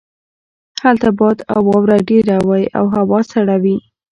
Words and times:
هلته 0.83 1.09
باد 1.19 1.37
او 1.53 1.61
واوره 1.69 1.97
ډیره 2.09 2.35
وی 2.47 2.63
او 2.77 2.85
هوا 2.95 3.19
سړه 3.31 3.55
وي 3.63 3.77